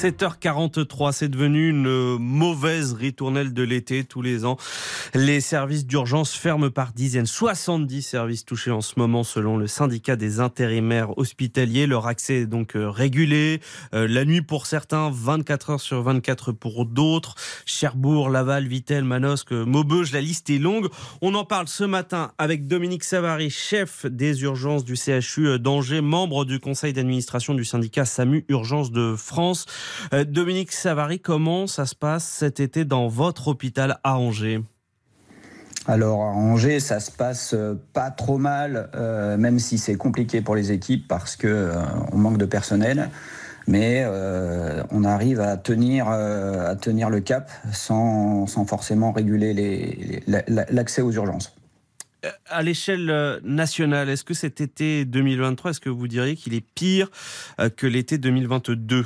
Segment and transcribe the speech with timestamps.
[0.00, 4.56] 7h43, c'est devenu une mauvaise ritournelle de l'été tous les ans.
[5.12, 7.26] Les services d'urgence ferment par dizaines.
[7.26, 11.86] 70 services touchés en ce moment selon le syndicat des intérimaires hospitaliers.
[11.86, 13.60] Leur accès est donc euh, régulé.
[13.92, 17.34] Euh, la nuit pour certains, 24 heures sur 24 pour d'autres.
[17.66, 20.88] Cherbourg, Laval, Vittel, Manosque, Maubeuge, la liste est longue.
[21.20, 26.46] On en parle ce matin avec Dominique Savary, chef des urgences du CHU d'Angers, membre
[26.46, 29.66] du conseil d'administration du syndicat SAMU Urgence de France.
[30.12, 34.62] Euh, Dominique Savary, comment ça se passe cet été dans votre hôpital à Angers?
[35.86, 40.42] Alors à Angers, ça se passe euh, pas trop mal, euh, même si c'est compliqué
[40.42, 41.72] pour les équipes parce que
[42.12, 43.10] on manque de personnel.
[43.66, 44.04] Mais
[44.90, 51.54] on arrive à tenir, à tenir le cap sans, forcément réguler l'accès aux urgences.
[52.48, 57.10] À l'échelle nationale, est-ce que cet été 2023, est-ce que vous diriez qu'il est pire
[57.76, 59.04] que l'été 2022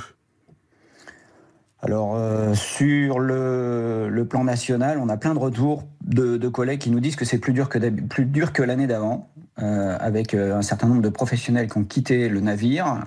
[1.85, 6.99] alors euh, sur le, plan national, on a plein de retours de, collègues qui nous
[6.99, 9.29] disent que c'est plus dur que, plus dur que l'année d'avant,
[9.61, 13.03] euh, avec euh, un certain nombre de professionnels qui ont quitté le navire,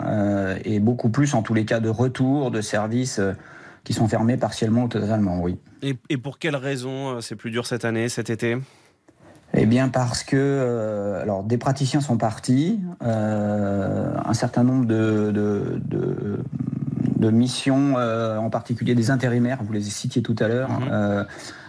[0.64, 3.20] et beaucoup plus en tous les cas de retours de services
[3.82, 5.58] qui sont fermés partiellement ou totalement, oui.
[5.82, 8.58] Et, pour quelles raisons c'est plus dur cette année, cet été?
[9.54, 16.38] Eh bien parce que alors des praticiens sont partis, un certain nombre de, de
[17.26, 20.88] missions, euh, en particulier des intérimaires, vous les citiez tout à l'heure, mhm.
[20.90, 21.24] euh,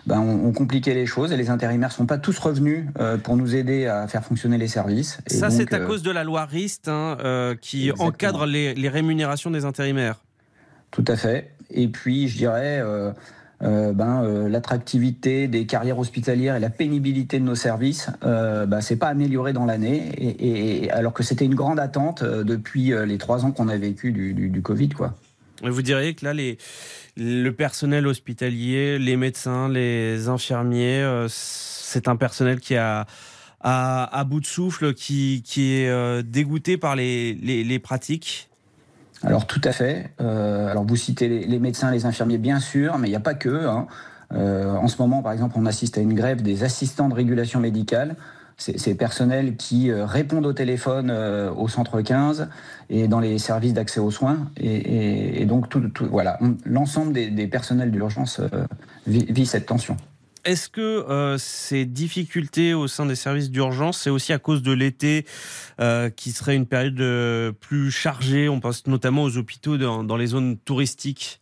[0.06, 3.36] ben, on, compliquait les choses et les intérimaires ne sont pas tous revenus euh, pour
[3.38, 5.20] nous aider à faire fonctionner les services.
[5.28, 7.18] Ça, c'est à cause de la loi RIST hein,
[7.62, 10.20] qui encadre les, rémunérations des intérimaires.
[10.92, 11.52] Tout à fait.
[11.70, 12.84] Et puis, je dirais,
[13.62, 19.10] ben, l'attractivité des carrières hospitalières et la pénibilité de nos services, euh, ben, c'est pas
[19.10, 23.68] amélioré dans l'année, et, alors que c'était une grande attente depuis les trois ans qu'on
[23.68, 25.14] a vécu du, du, du Covid, quoi.
[25.62, 26.34] Vous diriez que là,
[27.18, 33.06] le personnel hospitalier, les médecins, les infirmiers, euh, c'est un personnel qui a
[33.62, 38.50] à, bout de souffle, qui, est euh, dégoûté par les, les, pratiques?
[39.22, 40.12] Alors tout à fait.
[40.22, 43.34] Euh, alors vous citez les, médecins, les infirmiers, bien sûr, mais il n'y a pas
[43.34, 43.68] que.
[43.68, 43.88] Hein.
[44.32, 48.16] en ce moment, par exemple, on assiste à une grève des assistants de régulation médicale
[48.60, 52.50] ces personnels qui euh, répondent au téléphone euh, au centre 15
[52.90, 54.52] et dans les services d'accès aux soins.
[54.58, 58.66] Et, donc, tout, voilà, l'ensemble des, personnels d'urgence euh,
[59.08, 59.96] vit, cette tension.
[60.46, 65.26] Est-ce que ces difficultés au sein des services d'urgence, c'est aussi à cause de l'été
[66.16, 68.48] qui serait une période plus chargée?
[68.48, 71.42] On pense notamment aux hôpitaux dans les zones touristiques.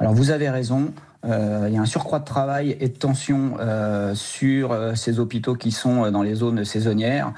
[0.00, 0.92] Alors vous avez raison.
[1.24, 5.18] Euh, il y a un surcroît de travail et de tension euh, sur euh, ces
[5.18, 7.32] hôpitaux qui sont dans les zones saisonnières.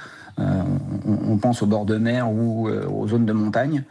[1.07, 3.83] On, pense au bord de mer ou aux zones de montagne,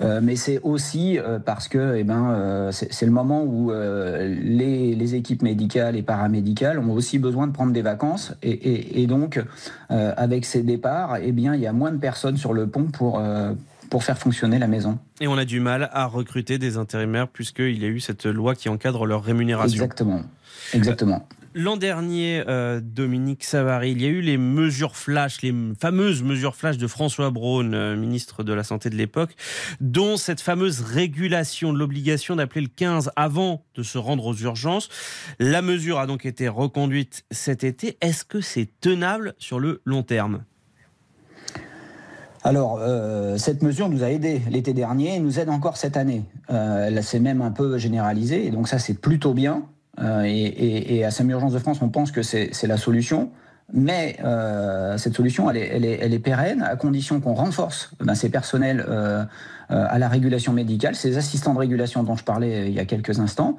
[0.00, 6.02] mais c'est aussi parce que eh ben, c'est le moment où les, équipes médicales et
[6.02, 9.42] paramédicales ont aussi besoin de prendre des vacances et, donc
[9.88, 13.20] avec ces départs, eh il y a moins de personnes sur le pont pour,
[13.90, 14.98] pour faire fonctionner la maison.
[15.20, 18.54] Et on a du mal à recruter des intérimaires puisqu'il y a eu cette loi
[18.54, 19.84] qui encadre leur rémunération.
[19.84, 20.22] Exactement.
[20.74, 21.26] Exactement.
[21.54, 26.54] L'an dernier, euh, Dominique Savary, il y a eu les mesures flash, les fameuses mesures
[26.54, 29.34] flash de François Braun, euh, ministre de la Santé de l'époque,
[29.80, 34.88] dont cette fameuse régulation de l'obligation d'appeler le 15 avant de se rendre aux urgences.
[35.38, 37.96] La mesure a donc été reconduite cet été.
[38.02, 40.44] Est-ce que c'est tenable sur le long terme?
[42.48, 46.24] Alors, euh, cette mesure nous a aidé l'été dernier et nous aide encore cette année.
[46.50, 49.64] Euh, elle s'est même un peu généralisée, et donc ça, c'est plutôt bien.
[50.00, 53.28] Euh, et, à SAMU Urgence de France, on pense que c'est la solution.
[53.74, 54.16] Mais
[54.96, 58.82] cette solution, elle est, pérenne, à condition qu'on renforce ben, ces personnels
[59.68, 63.20] à la régulation médicale, ces assistants de régulation dont je parlais il y a quelques
[63.20, 63.58] instants.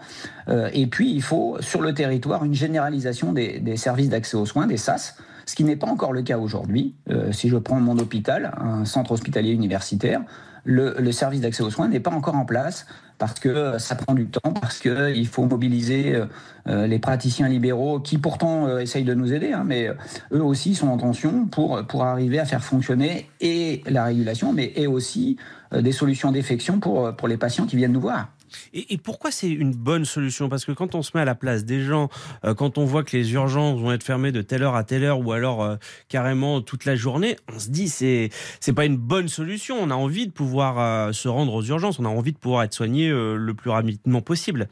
[0.74, 4.66] et puis, il faut, sur le territoire, une généralisation des, des services d'accès aux soins,
[4.66, 5.16] des SAS,
[5.50, 6.94] ce qui n'est pas encore le cas aujourd'hui.
[7.10, 10.22] Euh, si je prends mon hôpital, un centre hospitalier universitaire,
[10.63, 12.86] le, service d'accès aux soins n'est pas encore en place
[13.18, 16.25] parce que ça prend du temps, parce qu'il faut mobiliser euh,
[16.68, 19.90] euh, les praticiens libéraux qui pourtant essayent de nous aider, hein, mais
[20.31, 24.86] eux aussi sont en tension pour, arriver à faire fonctionner et la régulation, mais et
[24.86, 25.38] aussi
[25.74, 28.28] des solutions d'effection pour les patients qui viennent nous voir.
[28.74, 30.50] Et, pourquoi c'est une bonne solution?
[30.50, 32.10] Parce que quand on se met à la place des gens,
[32.46, 35.04] euh, quand on voit que les urgences vont être fermées de telle heure à telle
[35.04, 35.75] heure, ou alors euh,
[36.07, 38.30] carrément toute la journée, on se dit c'est
[38.60, 39.78] c'est pas une bonne solution.
[39.80, 42.63] On a envie de pouvoir euh, se rendre aux urgences, on a envie de pouvoir
[42.63, 44.68] être soigné le plus rapidement possible.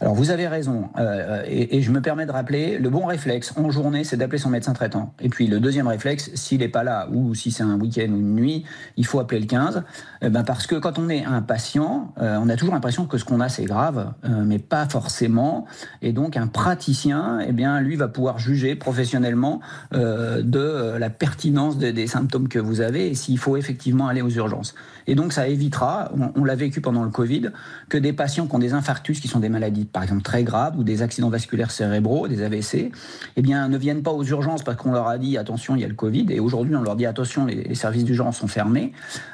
[0.00, 3.70] Alors vous avez raison, euh, et, je me permets de rappeler, le bon réflexe en
[3.70, 5.12] journée, c'est d'appeler son médecin traitant.
[5.20, 8.16] Et puis le deuxième réflexe, s'il n'est pas là, ou si c'est un week-end ou
[8.16, 8.64] une nuit,
[8.96, 9.82] il faut appeler le 15,
[10.22, 13.18] eh ben parce que quand on est un patient, euh, on a toujours l'impression que
[13.18, 15.66] ce qu'on a c'est grave, euh, mais pas forcément.
[16.00, 19.60] Et donc un praticien, eh bien lui va pouvoir juger professionnellement
[19.92, 24.74] de la pertinence des symptômes que vous avez et s'il faut effectivement aller aux urgences.
[25.06, 27.50] Et donc ça évitera, on l'a vécu pendant le Covid,
[27.88, 30.78] que des patients qui ont des infarctus, qui sont des maladies par exemple très graves
[30.78, 32.92] ou des accidents vasculaires cérébraux, des AVC,
[33.36, 35.84] eh bien, ne viennent pas aux urgences parce qu'on leur a dit attention, il y
[35.84, 38.92] a le Covid, et aujourd'hui on leur dit attention, les, services d'urgence sont fermés,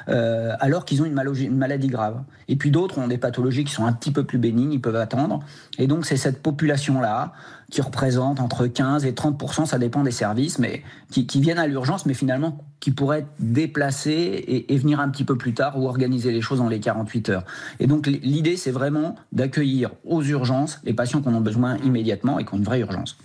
[0.09, 2.21] euh, alors qu'ils ont une maladie grave.
[2.47, 4.95] Et puis d'autres ont des pathologies qui sont un petit peu plus bénignes, ils peuvent
[4.95, 5.39] attendre.
[5.77, 7.33] Et donc c'est cette population-là
[7.69, 12.05] qui représente entre 15 et 30% ça dépend des services, mais qui, viennent à l'urgence,
[12.05, 15.87] mais finalement qui pourraient être déplacés et, et, venir un petit peu plus tard ou
[15.87, 17.43] organiser les choses dans les 48 heures.
[17.79, 22.45] Et donc l'idée, c'est vraiment d'accueillir aux urgences les patients qu'on a besoin immédiatement et
[22.45, 23.17] qui ont une vraie urgence.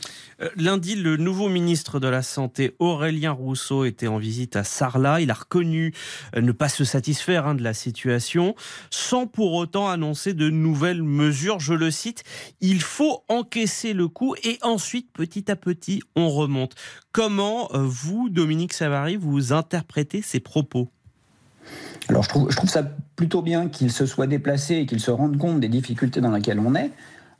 [0.43, 5.21] Euh, lundi, le nouveau ministre de la Santé, Aurélien Rousseau, était en visite à Sarlat.
[5.21, 5.95] Il a reconnu
[6.37, 8.55] euh, ne pas se satisfaire hein, de la situation,
[8.91, 11.61] sans pour autant annoncer de nouvelles mesures.
[11.61, 12.25] Je le cite,
[12.61, 16.75] il faut encaisser le coup et ensuite, petit à petit, on remonte.
[17.13, 20.89] Comment, euh, vous, Dominique Savary, vous interprétez ces propos?
[22.09, 22.83] Alors je trouve, je trouve ça
[23.15, 26.59] plutôt bien qu'il se soit déplacé et qu'il se rende compte des difficultés dans lesquelles
[26.59, 26.91] on est.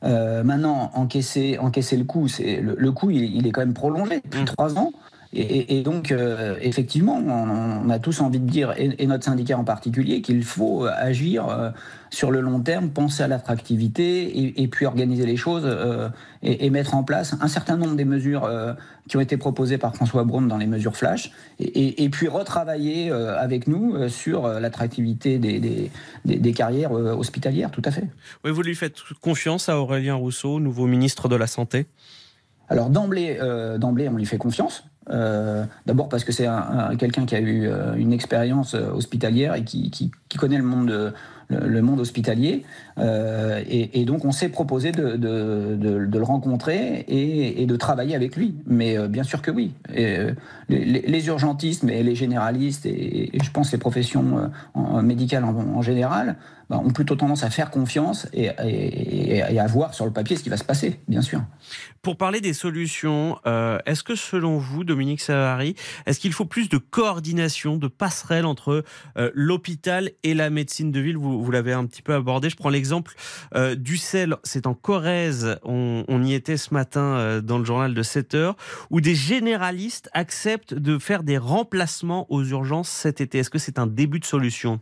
[0.03, 4.21] Euh, maintenant, encaisser, encaisser le coup, c'est le, le coup, il, est quand même prolongé
[4.23, 4.45] depuis mmh.
[4.45, 4.91] trois ans.
[5.35, 10.21] Et, donc, euh, effectivement, on, a tous envie de dire, et, notre syndicat en particulier,
[10.21, 11.71] qu'il faut agir euh,
[12.11, 16.09] sur le long terme, penser à l'attractivité et, puis organiser les choses euh,
[16.43, 18.47] et, mettre en place un certain nombre des mesures
[19.09, 23.67] qui ont été proposées par François Braun dans les mesures flash, et, puis retravailler avec
[23.67, 25.89] nous sur l'attractivité des,
[26.25, 28.07] des, carrières hospitalières, tout à fait.
[28.45, 31.87] Oui, vous lui faites confiance à Aurélien Rousseau, nouveau ministre de la Santé?
[32.69, 33.39] Alors d'emblée,
[33.79, 34.85] d'emblée, on lui fait confiance.
[35.09, 36.47] Euh, d'abord parce que c'est
[36.97, 41.13] quelqu'un qui a eu euh, une expérience euh, hospitalière et qui, qui, connaît le monde,
[41.49, 42.63] le, monde hospitalier.
[42.97, 48.55] et, donc on s'est proposé de, de, le rencontrer et, de travailler avec lui.
[48.67, 49.73] Mais bien sûr que oui.
[49.93, 50.17] Et,
[50.69, 54.49] les, urgentistes, mais les généralistes et, je pense les professions
[55.03, 56.37] médicales en, général
[56.69, 58.49] bah, ont plutôt tendance à faire confiance et,
[59.41, 61.41] à voir sur le papier ce qui va se passer, bien sûr.
[62.01, 63.37] Pour parler des solutions,
[63.85, 65.75] est-ce que selon vous, Dominique Savary.
[66.05, 68.83] Est-ce qu'il faut plus de coordination, de passerelle entre
[69.17, 72.49] euh, l'hôpital et la médecine de ville Vous, l'avez un petit peu abordé.
[72.49, 73.13] Je prends l'exemple
[73.55, 74.35] euh, du sel.
[74.43, 75.57] C'est en Corrèze.
[75.63, 78.55] On, y était ce matin euh, dans le journal de 7 heures,
[78.89, 83.39] où des généralistes acceptent de faire des remplacements aux urgences cet été.
[83.39, 84.79] Est-ce que c'est un début de solution?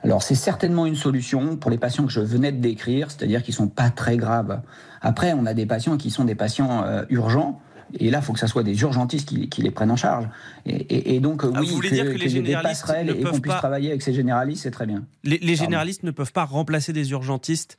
[0.00, 3.52] Alors c'est certainement une solution pour les patients que je venais de décrire, c'est-à-dire qui
[3.52, 4.62] sont pas très graves.
[5.00, 7.60] Après, on a des patients qui sont des patients urgents,
[7.94, 10.28] et là, il faut que ce soit des urgentistes qui, les prennent en charge.
[10.66, 14.02] Et, donc, ah, oui, que, dire que, les généralistes passerelles et qu'on puisse travailler avec
[14.02, 15.04] ces généralistes, c'est très bien.
[15.24, 17.78] Les, généralistes ne peuvent pas remplacer des urgentistes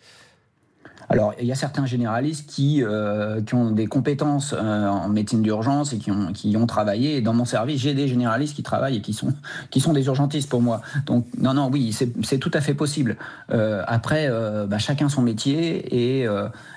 [1.11, 5.41] alors, il y a certains généralistes qui, euh, qui ont des compétences euh, en médecine
[5.41, 7.17] d'urgence et qui ont, qui ont travaillé.
[7.17, 9.33] Et dans mon service, j'ai des généralistes qui travaillent et qui sont,
[9.71, 10.81] qui sont des urgentistes pour moi.
[11.07, 13.17] Donc, non, non, oui, c'est tout à fait possible.
[13.51, 14.29] Euh, après,
[14.67, 16.21] bah, chacun son métier.
[16.21, 16.27] Et,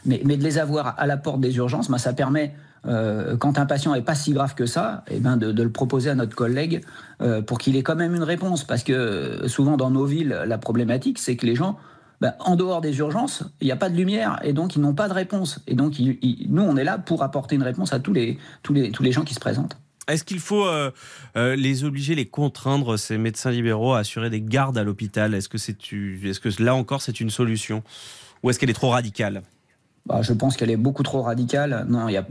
[0.06, 2.54] mais, mais, de les avoir à la porte des urgences, bah, ça permet
[2.86, 6.10] euh, quand un patient n'est pas si grave que ça, eh ben de, le proposer
[6.10, 6.82] à notre collègue
[7.20, 8.64] euh, pour qu'il ait quand même une réponse.
[8.64, 11.78] Parce que euh, souvent dans nos villes, la problématique, c'est que les gens,
[12.20, 14.94] ben, en dehors des urgences, il n'y a pas de lumière et donc ils n'ont
[14.94, 15.60] pas de réponse.
[15.66, 18.90] Et donc nous, on est là pour apporter une réponse à tous les, tous les,
[18.90, 19.76] tous les gens qui se présentent.
[20.08, 20.66] Est-ce qu'il faut
[21.36, 25.38] les obliger, les contraindre, ces médecins libéraux, à assurer des gardes à l'hôpital?
[25.54, 27.84] C'est, est-ce que là encore c'est une solution?
[28.42, 29.42] Ou est-ce qu'elle est trop radicale?
[30.06, 31.86] Bah, je pense qu'elle est beaucoup trop radicale.
[31.88, 32.26] Non, y a,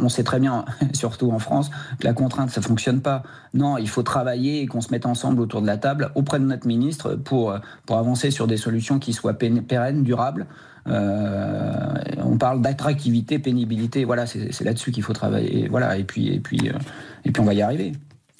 [0.00, 3.22] on sait très bien, surtout en France, que la contrainte, ça fonctionne pas.
[3.54, 6.44] Non, il faut travailler et qu'on se mette ensemble autour de la table auprès de
[6.44, 10.46] notre ministre pour, pour avancer sur des solutions qui soient pérennes, durables.
[10.88, 14.04] Euh, on parle d'attractivité, pénibilité.
[14.04, 15.68] Voilà, c'est là-dessus qu'il faut travailler.
[15.68, 16.78] Voilà, et puis, et puis, euh,
[17.24, 17.92] et puis, on va y arriver.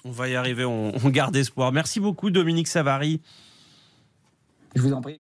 [0.04, 0.64] On va y arriver.
[0.64, 1.72] On, on garde espoir.
[1.72, 3.20] Merci beaucoup, Dominique Savary.
[4.74, 5.18] Je vous en prie.